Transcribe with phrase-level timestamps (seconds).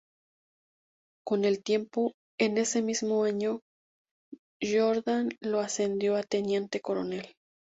[1.23, 3.59] Con el tiempo, en ese mismo año,
[4.59, 7.35] Jordan lo ascendió a Teniente Coronel.